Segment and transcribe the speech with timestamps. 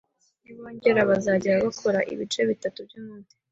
[0.43, 3.33] nibongera bazajya bakora ibice bitatu by’umunsi